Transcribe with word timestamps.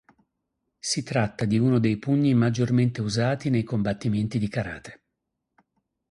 Si 0.79 1.03
tratta 1.03 1.45
di 1.45 1.59
uno 1.59 1.77
dei 1.77 1.97
pugni 1.99 2.33
maggiormente 2.33 3.01
usati 3.01 3.51
nei 3.51 3.61
combattimenti 3.61 4.39
di 4.39 4.47
karate. 4.47 5.03